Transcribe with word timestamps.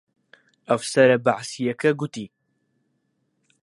ئەفسەرە 0.69 1.17
بەعسییەکە 1.25 1.91
گوتی: 1.99 2.27